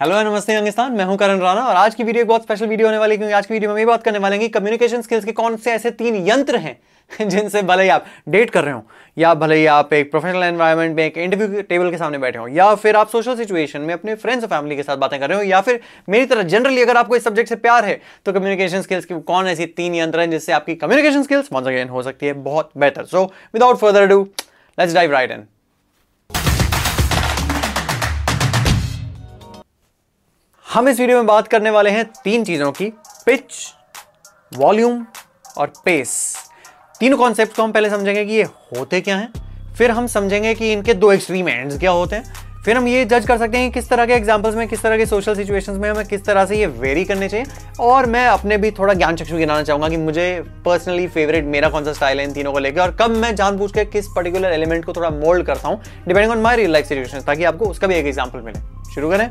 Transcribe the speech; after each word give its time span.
Hello 0.00 0.20
नमस्ते 0.22 0.54
पाकिस्तान 0.54 0.92
मैं 0.92 1.04
हूँ 1.04 1.16
करण 1.16 1.40
राणा 1.40 1.62
और 1.62 1.76
आज 1.76 1.94
की 1.94 2.04
वीडियो 2.04 2.22
एक 2.22 2.28
बहुत 2.28 2.42
स्पेशल 2.42 2.66
वीडियो 2.66 2.88
होने 2.88 2.98
वाली 2.98 3.16
क्योंकि 3.16 3.32
आज 3.34 3.46
की 3.46 3.54
वीडियो 3.54 3.70
में 3.70 3.78
ये 3.78 3.86
बात 3.86 4.02
करने 4.02 4.18
वाले 4.18 4.36
हैं 4.36 4.40
कि 4.40 4.48
कम्युनिकेशन 4.48 5.00
स्किल्स 5.02 5.24
के 5.24 5.32
कौन 5.32 5.56
से 5.56 5.72
ऐसे 5.72 5.90
तीन 5.92 6.16
यंत्र 6.28 6.56
हैं 6.56 7.28
जिनसे 7.28 7.62
भले 7.62 7.82
ही 7.82 7.88
आप 7.88 8.04
डेट 8.28 8.50
कर 8.50 8.64
रहे 8.64 8.74
हो, 8.74 8.82
या 9.16 9.32
भले 9.34 9.56
ही 9.56 9.66
आप 9.66 9.92
एक 9.92 10.10
प्रोफेशनल 10.10 10.42
एनवायरनमेंट 10.44 10.96
में 10.96 11.04
एक 11.04 11.18
इंटरव्यू 11.18 11.62
टेबल 11.62 11.90
के 11.90 11.98
सामने 11.98 12.18
बैठे 12.18 12.38
हो, 12.38 12.46
या 12.48 12.74
फिर 12.76 12.96
आप 12.96 13.08
सोशल 13.08 13.36
सिचुएशन 13.36 13.80
में 13.80 13.92
अपने 13.94 14.14
फ्रेंड्स 14.14 14.44
और 14.44 14.50
फैमिली 14.50 14.76
के 14.76 14.82
साथ 14.82 14.96
बातें 14.98 15.18
कर 15.20 15.28
रहे 15.28 15.38
हो, 15.38 15.44
या 15.44 15.60
फिर 15.60 15.80
मेरी 16.08 16.26
तरह 16.26 16.42
जनरली 16.44 16.82
अगर 16.82 16.96
आपको 16.96 17.16
इस 17.16 17.24
सब्जेक्ट 17.24 17.48
से 17.48 17.56
प्यार 17.58 17.84
है 17.84 18.00
तो 18.26 18.32
कम्युनिकेशन 18.32 18.82
स्किल्स 18.82 19.04
की 19.04 19.20
कौन 19.24 19.48
ऐसी 19.48 19.66
तीन 19.76 19.94
यंत्र 19.94 20.20
हैं 20.20 20.30
जिससे 20.30 20.52
आपकी 20.52 20.74
कम्युनिकेशन 20.76 21.22
स्किल्स 21.22 21.52
वंस 21.52 21.66
अगेन 21.66 21.88
हो 21.88 22.02
सकती 22.02 22.26
है 22.26 22.32
बहुत 22.44 22.70
बेहतर 22.76 23.04
so 23.06 23.24
without 23.54 23.78
further 23.78 24.06
ado 24.06 24.26
let's 24.78 24.94
dive 24.94 25.12
right 25.12 25.30
in 25.30 25.46
हम 30.78 30.88
इस 30.88 30.98
वीडियो 31.00 31.16
में 31.18 31.26
बात 31.26 31.48
करने 31.48 31.70
वाले 31.70 31.90
हैं 31.90 32.04
तीन 32.24 32.44
चीज़ों 32.44 32.70
की 32.72 32.84
पिच 33.26 33.54
वॉल्यूम 34.56 35.04
और 35.58 35.72
पेस 35.84 36.10
तीनों 37.00 37.16
कॉन्सेप्ट 37.18 37.56
को 37.56 37.62
हम 37.62 37.72
पहले 37.72 37.88
समझेंगे 37.90 38.24
कि 38.24 38.32
ये 38.32 38.42
होते 38.42 39.00
क्या 39.00 39.16
हैं, 39.16 39.32
फिर 39.78 39.90
हम 39.90 40.06
समझेंगे 40.06 40.54
कि 40.54 40.72
इनके 40.72 40.94
दो 40.94 41.10
एक्सट्रीम 41.12 41.48
एंड्स 41.48 41.78
क्या 41.78 41.90
होते 41.90 42.16
हैं, 42.16 42.62
फिर 42.64 42.76
हम 42.76 42.86
ये 42.88 43.04
जज 43.04 43.26
कर 43.26 43.38
सकते 43.38 43.58
हैं 43.58 43.70
कि 43.70 43.74
किस 43.74 43.88
तरह 43.90 44.06
के 44.06 44.12
एग्जांपल्स 44.14 44.56
में, 44.56 44.66
किस 44.68 44.82
तरह 44.82 44.96
के 44.98 45.06
सोशल 45.06 45.34
सिचुएशंस 45.34 45.78
में 45.78 45.88
हमें 45.90 46.06
किस 46.06 46.24
तरह 46.24 46.46
से 46.46 46.58
ये 46.58 46.66
वेरी 46.66 47.04
करने 47.04 47.28
चाहिए। 47.28 47.46
और 47.80 48.06
मैं 48.06 48.26
अपने 48.28 48.56
भी 48.56 48.70
थोड़ा 48.70 48.94
ज्ञान 48.94 49.16
चक्षु 49.16 49.36
गिनाना 49.36 49.62
चाहूँगा 49.62 49.88
कि 49.88 49.96
मुझे 49.96 50.30
पर्सनली 50.64 51.06
फेवरेट 51.08 51.44
मेरा 51.46 51.70
कौन 51.70 51.84
सा 51.84 51.92
स्टाइल 51.92 52.20
है 52.20 52.26
इन 52.26 52.32
तीनों 52.32 52.52
को 52.52 52.58
लेकर 52.58 52.80
और 52.80 52.96
कब 53.00 53.16
मैं 53.16 53.34
जानबूझ 53.36 53.70
के 53.72 53.84
किस 53.86 54.08
पर्टिकुलर 54.16 54.52
एलिमेंट 54.52 54.84
को 54.84 54.92
थोड़ा 54.92 55.10
मोल्ड 55.10 55.46
करता 55.46 55.68
हूँ 55.68 55.82
depending 56.08 56.32
on 56.32 56.42
my 56.42 56.56
real 56.56 56.72
life 56.72 56.86
situation 56.86 57.26
ताकि 57.26 57.44
आपको 57.44 57.66
उसका 57.66 57.86
भी 57.86 57.94
एक 57.94 58.06
एग्ज़ाम्पल 58.06 58.40
मिले। 58.40 58.66
शुरू 58.94 59.10
करें। 59.10 59.28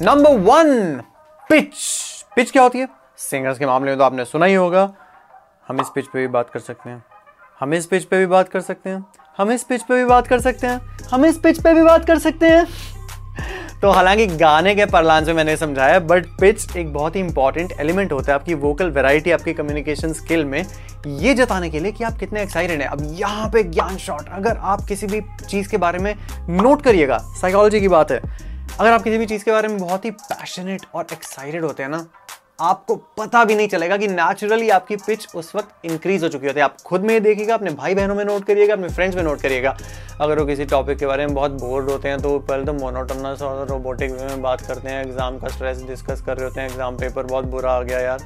नंबर 0.00 0.30
वन 0.30 1.00
पिच 1.48 1.74
पिच 2.36 2.50
क्या 2.50 2.62
होती 2.62 2.78
है? 2.78 2.88
सिंगर्स 3.16 3.58
के 3.58 3.66
मामले 3.66 3.90
में 3.90 3.98
तो 3.98 4.04
आपने 4.04 4.24
सुना 4.24 4.46
ही 4.46 4.54
होगा। 4.54 4.92
हम 5.68 5.80
इस 5.80 5.88
पिच 5.94 6.06
पे 6.06 6.18
भी 6.18 6.26
बात 6.26 6.50
कर 6.50 6.60
सकते 6.60 6.90
हैं। 6.90 7.04
हम 7.60 7.74
इस 7.74 7.86
पिच 7.86 8.04
पे 8.04 8.18
भी 8.18 8.26
बात 8.26 8.48
कर 8.48 8.60
सकते 8.60 8.90
हैं। 8.90 9.06
हम 9.38 9.52
इस 9.52 9.64
पिच 9.64 9.82
पे 9.82 9.96
भी 9.96 10.04
बात 10.04 10.28
कर 10.28 10.40
सकते 10.40 10.66
हैं। 10.66 10.98
हम 11.10 11.24
इस 11.24 11.38
पिच 11.38 11.62
पे 11.62 11.74
भी 11.74 11.82
बात 11.82 12.04
कर 12.04 12.18
सकते 12.18 12.46
हैं। 12.46 12.66
तो 13.80 13.90
हालाँकि 13.90 14.26
गाने 14.26 14.74
के 14.74 14.84
परलान 14.86 15.24
से 15.24 15.32
मैंने 15.32 15.56
समझाया 15.56 15.98
बट 15.98 16.26
पिच 16.40 16.76
एक 16.76 16.92
बहुत 16.92 17.16
ही 17.16 17.20
इंपॉर्टेंट 17.20 17.72
एलिमेंट 17.72 18.12
होता 18.12 18.32
है 18.32 18.34
आपकी 18.34 18.54
वोकल 18.54 18.90
वेराइटी 18.90 19.30
आपकी 19.30 19.54
कम्युनिकेशन 19.54 20.12
स्किल 20.12 20.44
में। 20.44 20.66
ये 21.06 21.34
जताने 21.34 21.70
के 21.70 21.80
लिए 21.80 21.92
कि 21.92 22.04
आप 22.04 22.18
कितने 22.18 22.42
एक्साइटेड 22.42 22.80
हैं। 22.80 22.88
अब 22.88 23.02
यहाँ 23.02 23.48
पे 23.50 23.62
ज्ञान 23.62 23.96
शॉट 23.96 24.28
अगर 24.32 24.56
आप 24.56 24.84
किसी 24.88 25.06
भी 25.06 25.22
चीज़ 25.48 25.68
के 25.68 25.76
बारे 25.76 25.98
में 25.98 26.14
नोट 26.48 26.82
करिएगा 26.82 27.18
साइकोलॉजी 27.18 27.80
की 27.80 27.88
बात 27.88 28.10
है। 28.10 28.20
अगर 28.80 28.92
आप 28.92 29.02
किसी 29.02 29.18
भी 29.18 29.26
चीज़ 29.26 29.44
के 29.44 29.50
बारे 29.52 29.68
में 29.68 29.78
बहुत 29.78 30.04
ही 30.04 30.10
पैशनेट 30.10 30.82
और 30.94 31.06
एक्साइटेड 31.12 31.64
होते 31.64 31.82
हैं 31.82 31.90
ना, 31.90 32.04
आपको 32.60 32.94
पता 33.18 33.44
भी 33.44 33.54
नहीं 33.54 33.68
चलेगा 33.68 33.96
कि 33.96 34.08
नेचुरली 34.08 34.68
आपकी 34.70 34.96
पिच 34.96 35.26
उस 35.34 35.54
वक्त 35.56 35.86
इंक्रीज 35.86 36.22
हो 36.22 36.28
चुकी 36.28 36.46
होती 36.46 36.58
है। 36.58 36.64
आप 36.64 36.76
खुद 36.86 37.02
में 37.02 37.22
देखिएगा, 37.22 37.54
अपने 37.54 37.70
भाई 37.72 37.94
बहनों 37.94 38.14
में 38.14 38.24
नोट 38.24 38.44
करिएगा, 38.44 38.74
अपने 38.74 38.88
फ्रेंड्स 38.88 39.16
में 39.16 39.22
नोट 39.22 39.40
करिएगा। 39.40 39.76
अगर 40.20 40.38
वो 40.38 40.44
किसी 40.46 40.64
टॉपिक 40.66 40.98
के 40.98 41.06
बारे 41.06 41.26
में 41.26 41.34
बहुत 41.34 41.50
बोर्ड 41.60 41.90
होते 41.90 42.08
हैं 42.08 42.20
तो 42.22 42.38
पहले 42.40 42.64
तो 42.64 42.72
मोनोटोनस 42.74 43.42
और 43.42 43.66
रोबोटिक 43.68 44.10
वे 44.12 44.26
में 44.26 44.42
बात 44.42 44.60
करते 44.60 44.88
हैं। 44.88 45.04
एग्ज़ाम 45.04 45.38
का 45.38 45.48
स्ट्रेस 45.48 45.82
डिस्कस 45.84 46.22
कर 46.26 46.36
रहे 46.36 46.48
होते 46.48 46.60
हैं 46.60 46.68
एग्ज़ाम 46.68 46.96
पेपर 46.96 47.22
बहुत 47.24 47.44
बुरा 47.46 47.72
आ 47.72 47.82
गया 47.82 48.00
यार। 48.00 48.24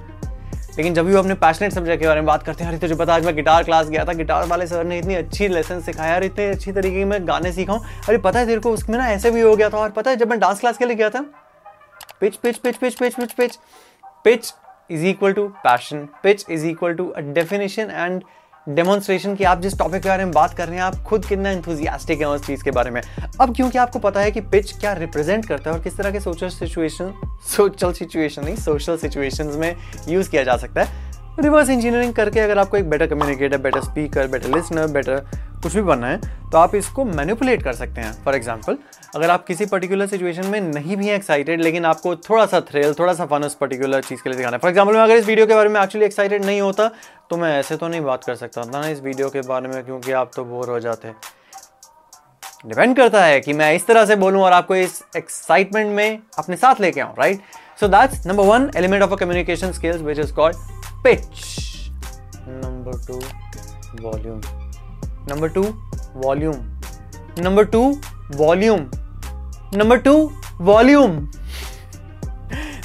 लेकिन 0.79 0.95
जब 0.95 1.07
भी 1.07 1.13
वो 1.13 1.19
अपने 1.19 1.35
पैशनेट 1.35 1.73
सब्जेक्ट 1.73 2.01
के 2.01 2.07
बारे 2.07 2.21
में 2.21 2.27
बात 2.27 2.43
करते 2.43 2.65
हैं 2.65 2.71
अरे 2.71 2.79
तुझे 2.79 2.95
पता 2.95 3.15
आज 3.15 3.27
मैं 3.27 3.35
गिटार 3.37 3.65
क्लास 3.65 3.89
गया 3.89 4.05
था। 4.05 4.13
गिटार 4.13 4.47
वाले 4.47 4.67
सर 4.67 4.85
ने 4.85 4.99
इतनी 4.99 5.15
अच्छी 5.15 5.49
लेसन 5.49 5.81
सिखाया 5.81 6.15
और 6.15 6.25
इतने 6.25 6.49
अच्छी 6.49 6.73
तरीके 6.73 7.05
में 7.05 7.27
गाने 7.29 7.53
सीखा 7.53 7.75
अरे, 8.09 8.19
पता 8.19 8.39
है 8.39 8.47
तेरे 8.47 8.61
को, 8.61 8.73
उसमें 8.73 8.99
ना 8.99 9.11
ऐसे 9.11 9.31
भी 9.31 9.41
हो 9.41 9.55
गया 9.57 9.71
था 9.71 9.79
और 9.79 9.91
पता 9.91 10.11
है 10.11 10.17
जब 10.17 10.31
मैं 10.31 10.39
डांस 10.41 10.61
क्लास 10.61 10.79
के 10.79 10.85
लिए 10.85 10.97
गया 10.97 11.11
था 11.11 11.25
pitch 12.21 12.37
pitch 12.37 12.57
pitch 12.57 12.77
pitch 12.77 12.95
pitch 12.95 13.15
pitch 13.15 13.33
pitch 13.33 13.59
pitch 14.25 14.53
is 14.91 15.05
equal 15.07 15.33
to 15.33 15.49
passion 15.65 16.09
pitch 16.23 16.45
is 16.51 16.67
equal 16.67 16.95
to 16.95 17.09
a 17.09 17.21
definition 17.21 17.91
and 17.91 18.23
demonstration 18.69 19.35
की 19.35 19.45
आप 19.45 19.61
जिस 19.61 19.79
टॉपिक 19.79 20.03
के 20.03 20.09
बारे 20.09 20.25
में 20.25 20.33
बात 20.35 20.55
कर 20.55 20.67
रहे 20.69 20.77
हैं, 20.77 20.83
आप 20.83 20.95
खुद 21.03 21.25
कितना 21.25 21.51
इंथुजियास्टिक 21.51 22.19
हैं 22.19 22.27
उस 22.27 22.47
चीज़ 22.47 22.65
के 22.65 22.71
बारे 22.71 22.91
में। 22.91 23.01
अब 23.41 23.55
क्योंकि 23.57 23.79
आपको 23.79 23.99
पता 23.99 24.21
है 24.21 24.31
कि 24.31 24.41
पिच 24.41 24.73
क्या 24.73 24.93
रिप्रेजेंट 24.93 25.47
करता 25.47 25.71
है 25.71 25.77
और 25.77 25.83
किस 25.83 25.97
तरह 25.97 26.11
के 26.11 26.21
सोशल 26.21 26.49
सिचुएशन 26.49 27.13
सोशल 27.57 27.93
सिचुएशन 27.93 28.45
नहीं 28.45 28.57
सोशल 28.57 28.97
सिचुएशंस 28.97 29.57
में 29.57 29.77
यूज़ 30.09 30.31
किया 30.31 30.43
जा 30.43 30.57
सकता 30.57 30.83
है। 30.83 31.15
रिवर्स 31.41 31.71
इंजीनियरिंग 31.71 32.13
करके 32.15 32.41
अगर 32.41 32.59
आपको 32.59 32.77
एक 32.77 32.89
better 32.91 33.07
communicator 33.07 33.59
better 33.59 33.81
speaker 33.81 34.27
better 34.27 34.55
listener 34.55 34.87
better 34.87 35.27
कुछ 35.63 35.75
भी 35.75 35.83
बनना 35.83 36.07
है 36.07 36.21
तो 36.51 36.59
आप 36.59 36.75
इसको 36.75 37.05
मैनिपुलेट 37.05 37.63
कर 37.63 37.73
सकते 37.75 38.01
हैं। 38.01 38.13
फॉर 38.25 38.35
एग्ज़ाम्पल 38.35 38.79
अगर 39.15 39.31
आप 39.31 39.47
किसी 39.47 39.67
पर्टिकुलर 39.67 40.07
सिचुएशन 40.07 40.47
में 40.47 40.61
नहीं 40.61 40.97
भी 40.97 41.07
हैं 41.07 41.15
एक्साइटेड 41.15 41.61
लेकिन 41.63 41.85
आपको 41.87 42.15
थोड़ा 42.17 42.45
सा 42.47 42.61
थ्रिल 42.71 42.95
थोड़ा 42.99 43.13
सा 43.15 43.27
फन 43.27 43.45
उस 43.45 43.55
पर्टिकुलर 43.55 44.03
चीज़ 44.03 44.23
के 44.23 44.31
लिए 44.31 44.37
दिखाना 44.39 44.57
है। 44.57 44.61
फॉर 44.61 44.71
एग्ज़ाम्पल 44.71 44.95
मैं 44.95 45.03
अगर 45.03 45.17
इस 45.17 45.27
वीडियो 45.27 45.47
के 45.47 45.55
बारे 45.55 45.69
में 45.69 45.81
एक्चुअली 45.81 46.07
एक्साइटेड 46.07 46.45
नहीं 46.45 46.61
होता 46.61 46.91
तो 47.31 47.37
मैं 47.37 47.59
ऐसे 47.59 47.77
तो 47.77 47.89
नहीं 47.89 48.01
बात 48.03 48.25
कर 48.25 48.35
सकता। 48.35 48.65
ना 48.65 48.87
इस 48.89 49.01
वीडियो 49.03 49.29
के 49.31 49.41
बारे 49.49 49.69
में, 49.69 49.85
क्योंकि 49.85 50.13
आप 50.13 50.31
तो 50.37 50.45
बोर 50.45 50.71
हो 50.71 50.81
जाते 50.81 51.13
डिपेंड 52.67 52.97
करता 52.97 53.25
है 53.25 53.41
कि 53.41 53.53
मैं 53.53 53.73
इस 53.75 53.87
तरह 53.87 54.05
से 54.07 54.17
बोलूँ 54.17 54.43
और 54.43 54.53
आपको 54.53 54.75
इस 54.77 55.03
एक्साइटमेंट 55.17 55.95
में 55.97 56.19
अपने 56.39 56.57
साथ 56.57 56.81
लेके 56.81 57.01
आऊँ 57.01 57.15
right 57.19 57.41
so 57.81 57.89
that's 57.89 58.27
number 58.27 58.45
one 58.47 58.71
element 58.77 59.03
of 59.03 59.13
a 59.13 59.17
communication 59.17 59.73
skills 59.73 60.01
which 60.03 60.19
is 60.19 60.33
called 60.35 60.57
pitch 61.05 61.27
number 62.49 63.05
two 63.07 63.21
volume. 63.99 64.66
Number 65.27 65.49
two, 65.49 65.77
volume. 66.15 66.79
Number 67.37 67.65
two, 67.65 68.01
volume. 68.33 68.89
Number 69.73 69.99
two, 69.99 70.31
volume. 70.61 71.17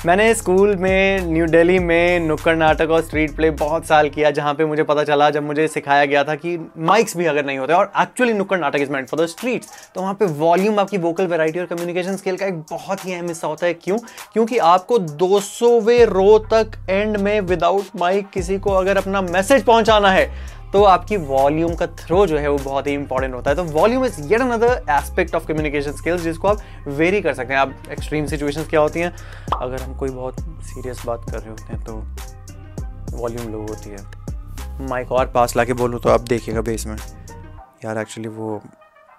मैंने 0.05 0.33
स्कूल 0.35 0.75
में 0.75 1.25
न्यू 1.25 1.45
दिल्ली 1.47 1.77
में 1.79 2.19
नुक्कड़ 2.19 2.55
नाटक 2.57 2.89
और 2.91 3.01
स्ट्रीट 3.01 3.35
प्ले 3.35 3.49
बहुत 3.57 3.85
साल 3.85 4.07
किया 4.09 4.29
जहाँ 4.31 4.53
पे 4.53 4.65
मुझे 4.65 4.83
पता 4.83 5.03
चला 5.03 5.29
जब 5.29 5.43
मुझे 5.43 5.67
सिखाया 5.67 6.05
गया 6.05 6.23
था 6.23 6.35
कि 6.35 6.57
माइक्स 6.79 7.15
भी 7.17 7.25
अगर 7.25 7.45
नहीं 7.45 7.57
होते 7.57 7.73
और 7.73 7.91
एक्चुअली 8.01 8.33
नुक्कड़ 8.33 8.59
नाटक 8.59 8.79
is 8.81 8.91
meant 8.91 9.07
for 9.09 9.19
the 9.21 9.27
streets 9.29 9.91
तो 9.95 10.01
वहाँ 10.01 10.13
पे 10.13 10.25
वॉल्यूम 10.39 10.79
आपकी 10.79 10.97
वोकल 10.97 11.27
वेराइटी 11.27 11.59
और 11.59 11.65
कम्युनिकेशन 11.65 12.15
स्किल 12.17 12.37
का 12.37 12.45
एक 12.45 12.59
बहुत 12.71 13.05
ही 13.05 13.13
अहम 13.13 13.27
हिस्सा 13.27 13.47
होता 13.47 13.65
है 13.65 13.73
क्यों 13.73 13.97
क्योंकि 14.33 14.57
आपको 14.69 14.97
200वें 15.19 16.05
रो 16.07 16.37
तक 16.53 16.77
एंड 16.89 17.17
में 17.17 17.39
विदाउट 17.41 17.95
माइक 17.99 18.29
किसी 18.33 18.57
को 18.59 18.73
अगर 18.73 18.97
अपना 18.97 19.21
मैसेज 19.21 19.63
पहुंचाना 19.65 20.11
है 20.11 20.29
तो 20.73 20.83
आपकी 20.83 21.17
वॉल्यूम 21.17 21.73
का 21.75 21.87
थ्रो 21.99 22.25
जो 22.27 22.37
है 22.37 22.49
वो 22.49 22.57
बहुत 22.57 22.87
ही 22.87 22.93
इंपॉर्टेंट 22.93 23.33
होता 23.33 23.49
है। 23.49 23.55
तो 23.55 23.63
volume 23.63 24.05
is 24.05 24.21
yet 24.23 24.41
another 24.41 24.83
aspect 24.89 25.35
of 25.35 25.45
communication 25.47 25.91
skills 25.91 26.21
जिसको 26.21 26.47
आप 26.47 26.61
वेरी 26.87 27.21
कर 27.21 27.33
सकते 27.33 27.53
हैं। 27.53 27.59
आप 27.59 27.73
एक्सट्रीम 27.91 28.25
सिचुएशंस 28.25 28.67
क्या 28.69 28.79
होती 28.79 28.99
हैं? 28.99 29.13
अगर 29.53 29.81
हम 29.81 29.95
कोई 29.97 30.09
बहुत 30.09 30.39
सीरियस 30.63 31.05
बात 31.05 31.29
कर 31.31 31.39
रहे 31.39 31.49
होते 31.49 31.63
हैं 31.63 31.83
तो 31.83 33.17
वॉल्यूम 33.17 33.51
लो 33.51 33.61
होती 33.61 33.89
है। 33.89 34.87
माइक 34.87 35.11
और 35.11 35.31
पास 35.31 35.55
ला 35.55 35.63
के 35.63 35.73
बोलूँ 35.73 35.99
तो 35.99 36.09
आप 36.09 36.21
देखिएगा 36.21 36.61
बेस 36.61 36.85
में। 36.87 36.95
यार 37.85 37.97
एक्चुअली 37.97 38.29
वो 38.29 38.61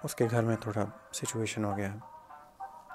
उसके 0.05 0.25
घर 0.25 0.41
में 0.41 0.55
थोड़ा 0.57 0.87
सिचुएशन 1.13 1.63
हो 1.63 1.75
गया 1.75 1.87
है। 1.87 2.12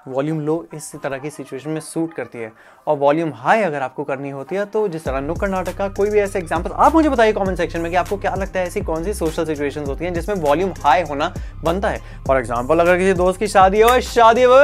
वॉल्यूम 0.07 0.39
लो 0.41 0.65
इस 0.73 0.91
तरह 0.95 1.17
की 1.17 1.29
सिचुएशन 1.29 1.69
में 1.69 1.79
सूट 1.81 2.13
करती 2.13 2.37
है। 2.37 2.51
और 2.87 2.97
वॉल्यूम 2.97 3.31
हाई 3.35 3.61
अगर 3.61 3.81
आपको 3.81 4.03
करनी 4.03 4.29
होती 4.29 4.55
है 4.55 4.65
तो 4.67 4.87
जिस 4.87 5.03
तरह 5.05 5.19
नुक्कड़ 5.21 5.49
नाटक 5.49 5.77
का 5.77 5.87
कोई 5.89 6.09
भी 6.09 6.19
ऐसे 6.19 6.39
एग्ज़ाम्पल 6.39 6.71
आप 6.73 6.95
मुझे 6.95 7.09
बताइए 7.09 7.33
कमेंट 7.33 7.57
सेक्शन 7.57 7.81
में 7.81 7.89
कि 7.91 7.97
आपको 7.97 8.17
क्या 8.17 8.33
लगता 8.35 8.59
है 8.59 8.67
ऐसी 8.67 8.81
कौन 8.81 9.03
सी 9.03 9.13
सोशल 9.15 9.45
सिचुएशन 9.45 9.85
होती 9.85 10.05
हैं 10.05 10.13
जिसमें 10.13 10.35
वॉल्यूम 10.37 10.73
हाई 10.83 11.03
होना 11.03 11.33
बनता 11.63 11.89
है। 11.89 12.01
फॉर 12.27 12.37
एग्ज़ाम्पल 12.37 12.79
अगर 12.79 12.97
किसी 12.97 13.13
दोस्त 13.15 13.39
की 13.39 13.47
शादी 13.49 13.81
हो 13.81 13.99
शादी 14.03 14.43
हो 14.43 14.57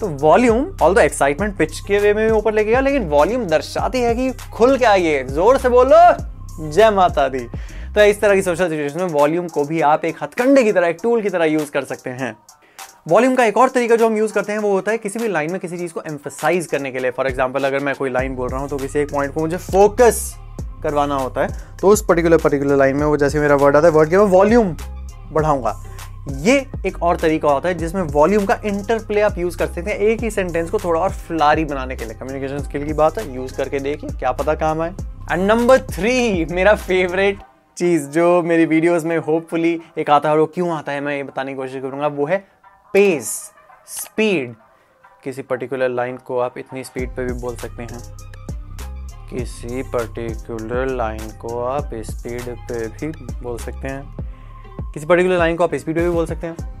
तो 0.00 0.08
वॉल्यूम 0.20 0.64
ऑल 0.82 0.98
एक्साइटमेंट 0.98 1.56
पिच 1.56 1.78
के 1.80 1.98
वे 1.98 2.12
में 2.14 2.30
ऊपर 2.30 2.54
लेके 2.54 2.70
गया, 2.70 2.80
लेकिन 2.80 3.08
वॉल्यूम 3.08 3.44
दर्शाती 3.46 4.00
है 4.00 4.14
कि 4.14 4.30
खुल 4.52 4.76
के 4.78 4.84
आइए, 4.84 5.22
ज़ोर 5.24 5.58
से 5.58 5.68
बोलो, 5.68 5.98
जय 6.62 6.90
माता 6.90 7.28
दी। 7.28 7.46
तो 7.94 8.00
इस 8.02 8.20
तरह 8.20 8.34
की 8.34 8.42
सोशल 8.42 8.68
सिचुएशन 8.68 9.00
में 9.00 9.08
वॉल्यूम 9.10 9.48
को 9.48 9.64
भी 9.64 9.80
आप 9.82 10.04
एक 10.04 10.22
हथकंडे 10.22 10.64
की 10.64 10.72
तरह, 10.72 10.86
एक 10.88 10.98
टूल 11.02 11.22
की 11.22 11.28
तरह 11.28 11.44
यूज़ 11.46 11.70
कर 11.70 11.84
सकते 11.84 12.10
हैं। 12.10 12.36
वॉल्यूम 13.06 13.34
का 13.34 13.44
एक 13.44 13.56
और 13.56 13.68
तरीका 13.68 13.96
जो 13.96 14.06
हम 14.06 14.16
यूज़ 14.16 14.32
करते 14.32 14.52
हैं, 14.52 14.58
वो 14.58 14.70
होता 14.72 14.90
है 14.90 14.98
किसी 14.98 15.18
भी 15.18 15.28
लाइन 15.28 15.52
में 15.52 15.60
किसी 15.60 15.78
चीज़ 15.78 15.92
को 15.92 16.02
एम्फोसाइज 16.08 16.66
करने 16.66 16.90
के 16.92 16.98
लिए। 16.98 17.10
फॉर 17.10 17.26
एग्ज़ाम्पल 17.26 17.64
अगर 17.64 17.80
मैं 17.80 17.94
कोई 17.94 18.10
लाइन 18.10 18.34
बोल 18.36 18.48
रहा 18.48 18.60
हूँ 18.60 18.68
तो 18.68 18.76
किसी 18.78 18.98
एक 18.98 19.10
पॉइंट 19.12 19.32
को 19.34 19.40
मुझे 19.40 19.56
फोकस 19.56 20.20
करवाना 20.82 21.14
होता 21.14 21.42
है 21.42 21.76
तो 21.80 21.88
उस 21.88 22.04
पर्टिकुलर 22.06 22.38
पर्टिकुलर 22.38 22.76
लाइन 22.76 22.96
में 22.96 23.04
वो 23.06 23.16
जैसे 23.16 23.40
मेरा 23.40 23.54
वर्ड 23.54 23.76
आता 23.76 23.86
है 23.86 23.92
वर्ड 23.92 24.10
के 24.10 24.18
मैं 24.18 24.24
वॉल्यूम 24.26 24.74
बढ़ाऊँगा। 25.32 25.74
ये 26.30 26.54
एक 26.86 27.02
और 27.02 27.16
तरीका 27.16 27.48
होता 27.48 27.68
है 27.68 27.74
जिसमें 27.74 28.02
वॉल्यूम 28.02 28.44
का 28.46 28.60
इंटरप्ले 28.64 29.20
आप 29.20 29.38
यूज़ 29.38 29.58
कर 29.58 29.66
सकते 29.66 29.90
हैं। 29.90 29.98
एक 29.98 30.22
ही 30.22 30.30
सेंटेंस 30.30 30.70
को 30.70 30.78
थोड़ा 30.78 31.00
और 31.00 31.10
फ्लारी 31.10 31.64
बनाने 31.64 31.96
के 31.96 32.04
लिए। 32.04 32.14
कम्युनिकेशन 32.14 32.62
स्किल 32.62 32.86
की 32.86 32.92
बात 32.94 33.18
है 33.18 33.34
यूज़ 33.34 33.56
करके 33.56 33.80
देखिए, 33.80 34.10
क्या 34.10 34.32
पता 34.32 34.54
काम 34.56 34.82
आए। 34.82 34.94
एंड 35.32 35.46
नंबर 35.46 35.82
थ्री 35.90 36.44
मेरा 36.46 36.74
फेवरेट 36.76 37.42
चीज़ 37.76 38.08
जो 38.10 38.42
मेरी 38.44 38.66
वीडियोस 38.66 39.04
में 39.04 39.16
होपफुली 39.18 39.78
एक 39.98 40.10
आता 40.10 40.28
है 40.28 40.34
और 40.34 40.40
वो 40.40 40.46
क्यों 40.46 40.72
आता 40.72 40.92
है, 40.92 41.00
मैं 41.00 41.16
ये 41.16 41.22
बताने 41.22 41.52
की 41.52 41.56
कोशिश 41.56 41.82
करूँगा, 41.82 42.06
वो 42.08 42.26
है 42.26 42.44
पेस, 42.92 43.52
स्पीड, 43.86 44.54
किसी 45.24 45.42
पर्टिकुलर 45.42 45.88
लाइन 45.88 46.16
को 46.16 46.38
आप 46.38 46.58
इतनी 46.58 46.84
स्पीड 46.84 47.16
पे 47.16 47.24
भी 47.24 47.32
बोल 47.32 47.56
सकते 47.56 47.82
हैं। 47.82 48.16
किसी 49.30 49.82
पर्टिकुलर 49.82 50.86
लाइन 50.86 51.30
को 51.30 51.64
आप 51.64 51.90
स्पीड 51.94 52.42
पे 52.42 52.88
भी 52.88 53.40
बोल 53.42 53.58
सकते 53.58 53.88
हैं। 53.88 54.16
किसी 54.92 55.06
पर्टिकुलर 55.06 55.38
लाइन 55.38 55.56
को 55.56 55.64
आप 55.64 55.74
स्पीड 55.74 55.94
पे 55.94 56.02
भी 56.02 56.10
बोल 56.10 56.26
सकते 56.26 56.46
हैं। 56.46 56.71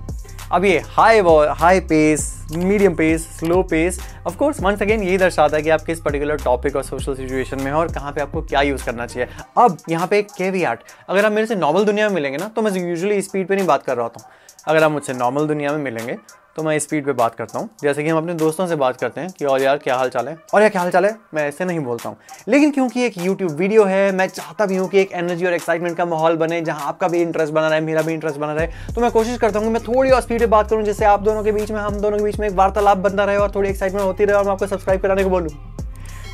अब 0.52 0.64
ये 0.64 0.78
high 0.86 1.20
high 1.58 1.80
pace 1.80 2.22
medium 2.54 2.94
pace 2.94 3.22
slow 3.38 3.62
pace 3.62 3.98
of 4.26 4.36
course 4.36 4.60
once 4.62 4.82
again 4.82 5.02
यही 5.02 5.18
दर्शाता 5.18 5.56
है 5.56 5.62
कि 5.62 5.70
आप 5.70 5.82
किस 5.82 6.00
पर्टिकुलर 6.00 6.36
टॉपिक 6.44 6.76
और 6.76 6.82
सोशल 6.82 7.14
सिचुएशन 7.14 7.62
में 7.62 7.70
हो 7.72 7.78
और 7.78 7.92
कहाँ 7.92 8.12
पे 8.12 8.20
आपको 8.20 8.42
क्या 8.42 8.62
यूज़ 8.62 8.84
करना 8.86 9.06
चाहिए। 9.06 9.28
अब 9.58 9.76
यहाँ 9.90 10.06
पे 10.06 10.18
एक 10.18 10.64
आर्ट 10.66 10.80
अगर 11.08 11.26
आप 11.26 11.32
मेरे 11.32 11.46
से 11.46 11.54
नॉर्मल 11.54 11.84
दुनिया 11.84 12.08
में 12.08 12.14
मिलेंगे 12.14 12.38
ना 12.38 12.48
तो 12.48 12.62
मैं 12.62 12.72
यूजुअली 12.78 13.20
स्पीड 13.22 13.48
पर 13.48 13.54
नहीं 13.54 13.66
बात 13.66 13.82
कर 13.82 13.96
रहा 13.96 14.04
होता 14.04 14.22
हूँ। 14.22 14.30
अगर 14.66 14.84
आप 14.84 14.90
मुझसे 14.90 15.12
नॉर्मल 15.14 15.46
दुनिया 15.46 15.72
में 15.72 15.82
मिलेंगे 15.84 16.16
तो 16.56 16.62
मैं 16.62 16.78
स्पीड 16.78 17.04
पे 17.04 17.12
बात 17.12 17.34
करता 17.34 17.58
हूँ। 17.58 17.68
जैसे 17.82 18.02
कि 18.04 18.08
हम 18.08 18.18
अपने 18.18 18.34
दोस्तों 18.34 18.66
से 18.66 18.76
बात 18.76 18.96
करते 18.96 19.20
हैं 19.20 19.30
कि 19.30 19.44
और 19.44 19.62
यार, 19.62 19.78
क्या 19.78 19.94
हाल 19.96 20.08
चाल 20.08 20.28
है? 20.28 20.36
और 20.54 20.60
यार, 20.60 20.70
क्या 20.70 20.80
हाल 20.82 20.90
चाल 20.90 21.06
है? 21.06 21.16
मैं 21.34 21.46
ऐसे 21.48 21.64
नहीं 21.64 21.80
बोलता 21.80 22.08
हूँ। 22.08 22.16
लेकिन 22.48 22.70
क्योंकि 22.70 23.04
एक 23.04 23.18
यूट्यूब 23.18 23.50
वीडियो 23.50 23.84
है, 23.84 24.12
मैं 24.12 24.26
चाहता 24.26 24.66
भी 24.66 24.76
हूँ 24.76 24.88
कि 24.88 25.00
एक 25.00 25.12
एनर्जी 25.12 25.46
और 25.46 25.52
एक्साइटमेंट 25.52 25.96
का 25.96 26.04
माहौल 26.04 26.36
बने, 26.36 26.60
जहाँ 26.60 26.86
आपका 26.88 27.08
भी 27.08 27.22
इंटरेस्ट 27.22 27.52
बना 27.52 27.68
रहे, 27.68 27.80
मेरा 27.80 28.02
भी 28.02 28.12
इंटरेस्ट 28.12 28.38
बना 28.38 28.52
रहे। 28.52 28.66
तो 28.94 29.00
मैं 29.00 29.10
कोशिश 29.10 29.38
करता 29.38 29.58
हूँ 29.58 29.68
कि 29.68 29.72
मैं 29.72 29.82
थोड़ी 29.82 30.10
और 30.10 30.20
स्पीड 30.20 30.40
पर 30.40 30.46
बात 30.46 30.70
करूँ, 30.70 30.82
जिससे 30.82 31.04
आप 31.04 31.20
दोनों 31.20 31.44
के 31.44 31.52
बीच 31.52 31.70
में, 31.70 31.80
हम 31.80 32.00
दोनों 32.00 32.18
के 32.18 32.24
बीच 32.24 32.38
में 32.38 32.48
एक 32.48 32.54
वार्तालाप 32.54 32.98
बनता 32.98 33.24
रहे 33.24 33.36
और 33.36 33.52
थोड़ी 33.54 33.68
एक्साइटमेंट 33.70 34.04
होती 34.04 34.24
रहे 34.24 34.36
और 34.36 34.44
मैं 34.44 34.52
आपको 34.52 34.66
सब्सक्राइब 34.66 35.02
कराने 35.02 35.24
को 35.24 35.30
बोलूँ। 35.30 35.50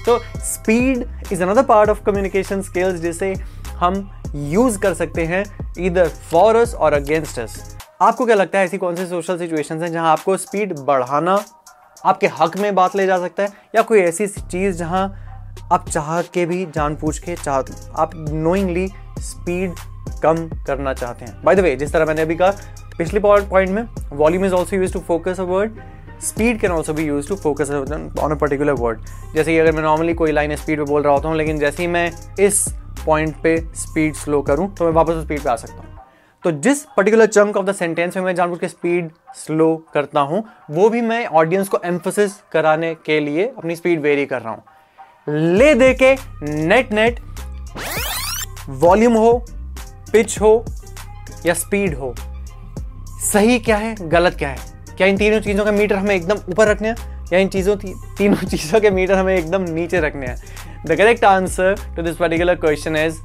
तो 0.06 0.18
speed 0.44 1.06
is 1.32 1.42
another 1.42 1.62
part 1.62 1.90
of 1.90 2.02
communication 2.02 2.62
skills 2.62 3.00
जिसे 3.00 3.34
हम 3.68 4.10
यूज़ 4.34 4.78
कर 4.78 4.94
सकते 4.94 5.24
हैं 5.24 5.44
इधर 5.78 6.08
फॉर 6.08 6.56
अस 6.56 6.74
और 6.74 6.92
अगेंस्ट 6.92 7.38
अस 7.38 7.76
आपको 8.00 8.24
क्या 8.26 8.34
लगता 8.36 8.58
है 8.58 8.64
ऐसी 8.64 8.78
कौन 8.78 8.96
सी 8.96 9.04
सोशल 9.06 9.38
सिचुएशंस 9.38 9.82
हैं 9.82 9.90
जहाँ 9.92 10.10
आपको 10.10 10.36
स्पीड 10.36 10.72
बढ़ाना, 10.78 11.32
आपके 12.04 12.26
हक 12.40 12.56
में 12.56 12.74
बात 12.74 12.94
ले 12.96 13.06
जा 13.06 13.18
सकता 13.18 13.42
है, 13.42 13.48
या 13.74 13.82
कोई 13.82 14.00
ऐसी 14.00 14.26
चीज़ 14.26 14.76
जहाँ 14.78 15.02
आप 15.72 15.88
चाह 15.88 16.20
के 16.24 16.44
भी 16.46 16.64
जान 16.66 16.96
पूछ 16.96 17.18
के 17.18 17.34
चाह, 17.36 17.58
आप 17.96 18.10
नोइंगली 18.14 18.86
स्पीड 19.20 19.74
कम 20.22 20.48
करना 20.66 20.94
चाहते 20.94 21.24
हैं। 21.24 21.42
बाय 21.44 21.54
द 21.54 21.60
वे 21.60 21.74
जिस 21.76 21.92
तरह 21.92 22.04
मैंने 22.04 22.22
अभी 22.22 22.36
कहा, 22.36 22.50
पिछले 22.98 23.20
पॉइंट 23.20 23.70
में 23.70 23.82
volume 24.12 24.44
is 24.44 24.54
also 24.54 24.76
use 24.76 24.92
to 24.92 25.00
focus 25.00 25.40
a 25.40 25.44
word 25.44 25.80
speed 26.22 26.60
can 26.60 26.72
also 26.72 26.92
भी 26.92 27.06
use 27.06 27.28
to 27.28 27.36
focus 27.36 27.70
on 27.70 28.30
a 28.30 28.34
particular 28.34 28.72
word 28.74 29.00
जैसे 29.34 29.52
कि 29.52 29.58
अगर 29.58 29.72
मैं 29.72 29.82
नॉर्मली 29.82 30.14
कोई 30.14 30.32
लाइन 30.32 30.56
स्पीड 30.56 30.78
पे 30.78 30.90
बोल 30.90 31.02
रहा 31.02 31.14
होता 31.14 31.28
हूँ, 31.28 31.36
लेकिन 31.36 31.58
जैसे 31.58 31.82
ही 31.82 31.88
मैं 31.88 32.10
इस 32.40 32.66
पॉइंट 33.06 33.36
पे 33.42 33.56
स्पीड 33.76 34.14
स्लो 34.16 34.42
करूँ 34.42 34.74
तो 34.74 34.84
मैं 34.84 34.92
वापस 34.92 35.10
उस 35.10 35.24
स्पीड 35.24 35.42
पे 35.42 35.50
आ 35.50 35.56
सकता 35.56 35.76
हूँ। 35.76 35.96
तो 36.44 36.50
जिस 36.50 36.82
particular 36.96 37.26
chunk 37.26 37.56
of 37.56 37.66
the 37.66 37.72
sentence 37.74 38.16
में 38.16 38.24
मैं 38.24 38.34
जानबूझ 38.34 38.58
के 38.60 38.68
स्पीड 38.68 39.10
स्लो 39.36 39.86
करता 39.94 40.20
हूँ 40.20 40.44
वो 40.70 40.88
भी 40.88 41.00
मैं 41.00 41.26
ऑडियंस 41.26 41.68
को 41.68 41.78
एम्फोसिस 41.84 42.32
कराने 42.52 42.94
के 42.94 43.20
लिए 43.20 43.46
अपनी 43.58 43.76
स्पीड 43.76 44.00
वेरी 44.00 44.26
कर 44.26 44.42
रहा 44.42 44.52
हूँ। 44.52 44.62
ले 45.28 45.74
दे 45.74 45.92
के 45.94 46.14
नेट 46.42 46.92
नेट 46.92 47.20
वॉल्यूम 48.68 49.14
हो 49.14 49.32
पिच 50.12 50.40
हो 50.40 50.64
या 51.46 51.54
स्पीड 51.54 51.94
हो 51.94 52.14
सही 53.32 53.58
क्या 53.58 53.76
है 53.76 53.94
गलत 54.08 54.34
क्या 54.34 54.48
है? 54.48 54.58
क्या 54.96 55.06
इन 55.06 55.16
तीनों 55.16 55.40
चीज़ों 55.40 55.64
का 55.64 55.72
मीटर 55.72 55.96
हमें 55.96 56.14
एकदम 56.14 56.38
ऊपर 56.48 56.68
रखने 56.68 56.88
हैं? 56.88 57.26
या 57.32 57.38
इन 57.38 57.48
चीज़ों 57.48 57.76
ती, 57.76 57.94
तीनों 58.18 58.36
चीज़ों 58.48 58.80
के 58.80 58.90
मीटर 58.90 59.14
हमें 59.14 59.36
एकदम 59.36 59.62
नीचे 59.62 60.00
रखने 60.00 60.26
हैं? 60.26 60.36
The 60.86 60.96
correct 60.96 61.24
answer 61.24 61.76
to 61.96 62.02
this 62.02 62.16
particular 62.16 62.54
question 62.54 62.96
is 62.96 63.20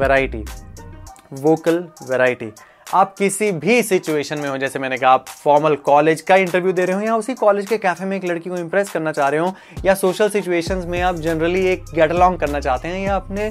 variety 0.00 0.44
vocal 1.32 1.76
variety 2.02 2.52
आप 2.94 3.14
किसी 3.18 3.50
भी 3.52 3.82
सिचुएशन 3.82 4.38
में 4.38 4.48
हो, 4.48 4.56
जैसे 4.58 4.78
मैंने 4.78 4.96
कहा, 4.96 5.10
आप 5.10 5.26
फॉर्मल 5.28 5.74
कॉलेज 5.76 6.20
का 6.20 6.36
इंटरव्यू 6.36 6.72
दे 6.72 6.84
रहे 6.84 6.96
हो 6.96 7.02
या 7.02 7.16
उसी 7.16 7.34
कॉलेज 7.34 7.66
के 7.66 7.78
कैफ़े 7.78 8.06
में 8.06 8.16
एक 8.16 8.24
लड़की 8.24 8.50
को 8.50 8.56
इंप्रेस 8.56 8.90
करना 8.90 9.12
चाह 9.12 9.28
रहे 9.28 9.40
हो 9.40 9.54
या 9.84 9.94
सोशल 9.94 10.28
सिचुएशंस 10.28 10.84
में 10.86 11.00
आप 11.00 11.16
जनरली 11.16 11.66
एक 11.66 11.84
गेट 11.94 12.10
अलॉन्ग 12.10 12.40
करना 12.40 12.60
चाहते 12.60 12.88
हैं 12.88 13.00
या 13.00 13.16
अपने 13.16 13.50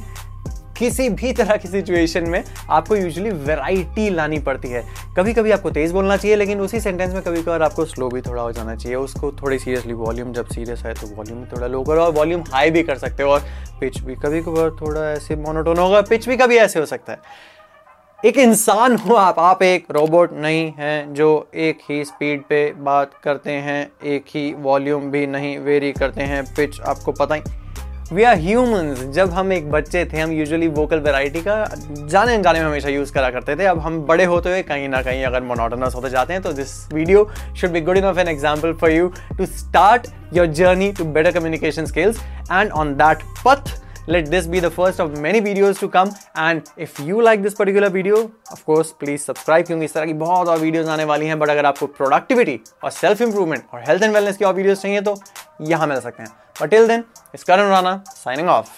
किसी 0.78 1.08
भी 1.10 1.32
तरह 1.34 1.56
की 1.58 1.68
सिचुएशन 1.68 2.30
में 2.30 2.44
आपको 2.70 2.96
यूजुअली 2.96 3.30
वैरायटी 3.30 4.10
लानी 4.10 4.40
पड़ती 4.40 4.68
है। 4.68 4.84
कभी 5.18 5.34
कभी 5.34 5.52
आपको 5.52 5.70
तेज 5.72 5.92
बोलना 5.92 6.18
चाहिए, 6.18 6.36
लेकिन 6.36 6.60
उसी 6.62 6.80
सेंटेंस 6.80 7.14
में 7.14 7.22
कभी 7.24 7.42
कभार 7.42 7.62
आपको 7.64 7.86
स्लो 7.86 8.10
भी 8.10 8.22
थोड़ा 8.22 8.42
हो 8.42 8.52
जाना 8.52 8.76
चाहिए। 8.76 8.96
उसको 8.98 9.32
थोड़ी 9.42 9.60
सीरियसली 9.60 9.94
वॉल्यूम 9.94 10.34
जब 10.34 10.48
सीरियस 10.48 10.84
है 10.86 10.94
तो 10.94 11.08
वॉल्यूम 11.08 11.44
थोड़ा 11.46 11.68
लो 11.68 11.84
करो 11.84 12.02
और 12.02 12.12
वॉल्यूम 12.14 12.44
हाई 12.54 12.72
भी 12.72 12.84
कर 12.84 12.98
सकते 12.98 13.24
हो 13.24 13.30
और 13.30 13.46
पिच 13.80 14.00
भी 14.00 14.16
कभी 14.16 14.42
कभार 14.42 14.72
थोड़ा 14.82 15.10
ऐसे 15.12 15.36
मोनोटोन 15.38 15.78
होगा 15.78 16.02
पिच 16.02 16.28
भी 16.30 16.38
कभी 16.38 16.58
ऐसे 16.58 16.80
हो 16.80 16.86
सकता 16.86 17.14
है। 17.14 17.56
एक 18.20 18.38
इंसान 18.38 18.96
हो 18.98 19.16
आप 19.16 19.40
आप 19.40 19.62
एक 19.64 19.86
रोबोट 19.92 20.32
नहीं 20.34 20.72
हैं 20.78 21.14
जो 21.14 21.28
एक 21.56 21.80
ही 21.90 22.04
स्पीड 22.06 22.42
पे 22.44 22.62
बात 22.80 23.12
करते 23.24 23.52
हैं, 23.52 23.92
एक 24.06 24.24
ही 24.28 24.54
वॉल्यूम 24.60 25.04
भी 25.12 25.26
नहीं 25.28 25.58
वेरी 25.60 25.92
करते 25.94 26.24
हैं 26.24 26.44
पिच 26.56 26.80
आपको 26.82 27.12
पता 27.12 27.36
ही। 27.36 27.42
वी 28.12 28.24
आर 28.24 28.38
ह्यूमंस 28.40 29.04
जब 29.16 29.30
हम 29.32 29.54
एक 29.54 29.70
बच्चे 29.72 30.04
थे, 30.06 30.20
हम 30.20 30.32
यूजुअली 30.32 30.68
वोकल 30.70 31.00
वेराइटी 31.00 31.42
का 31.42 31.64
जाने 31.70 32.36
अनजाने 32.36 32.60
में 32.60 32.66
हमेशा 32.68 32.90
यूज़ 32.90 33.14
करा 33.14 33.30
करते 33.30 33.56
थे। 33.56 33.66
अब 33.66 33.80
हम 33.80 34.02
बड़े 34.04 34.26
होते 34.26 34.50
हुए 34.50 34.62
कहीं 34.64 34.90
ना 34.90 35.02
कहीं 35.02 35.24
अगर 35.26 35.44
मोनोटनस 35.44 35.96
होते 35.96 36.10
जाते 36.10 36.34
हैं 36.34 36.42
तो 36.42 36.54
this 36.54 36.76
video 36.94 37.30
should 37.58 37.72
be 37.72 37.82
good 37.82 37.98
enough 37.98 38.18
an 38.18 38.28
example 38.28 38.74
for 38.74 38.92
you 38.92 39.12
to 39.38 39.46
start 39.48 40.08
your 40.34 40.48
journey 40.62 40.92
to 40.92 41.06
better 41.06 41.32
communication 41.32 41.86
skills 41.86 42.22
and 42.52 42.72
on 42.72 42.94
that 42.96 43.24
path 43.46 43.80
let 44.08 44.28
this 44.28 44.46
be 44.48 44.60
the 44.62 44.72
first 44.72 45.02
of 45.02 45.20
many 45.20 45.42
videos 45.42 45.80
to 45.80 45.90
come. 45.90 46.12
And 46.36 46.70
if 46.78 46.98
you 46.98 47.22
like 47.22 47.42
this 47.44 47.54
particular 47.54 47.90
video, 47.90 48.32
of 48.52 48.64
course, 48.66 48.92
please 49.02 49.26
subscribe, 49.30 49.66
क्योंकि 49.68 49.86
इस 49.86 49.94
तरह 49.94 50.06
की 50.06 50.14
बहुत 50.22 50.48
और 50.48 50.60
videos 50.60 50.88
आने 50.88 51.04
वाली 51.06 51.26
हैं 51.28 51.40
but 51.40 51.50
अगर 51.50 51.66
आपको 51.66 51.88
प्रोडक्टिविटी 51.98 52.60
और 52.84 52.92
सेल्फ 52.92 53.22
इंप्रूवमेंट 53.22 53.64
और 53.74 53.84
हेल्थ 53.88 54.04
एंड 54.04 54.14
वेलनेस 54.14 54.38
की 54.38 54.46
और 54.46 54.54
वीडियोस 54.54 54.82
चाहिए 54.82 55.02
तो 55.02 55.16
यहाँ 55.70 55.88
मिल 55.88 56.00
सकते 56.00 56.24
हैं। 56.24 56.30
बट 56.62 56.70
टिल 56.70 56.88
देन 56.88 57.04
इस 57.36 57.44
करण 57.44 57.70
राना 57.70 58.02
साइनिंग 58.08 58.50
ऑफ़ 58.50 58.70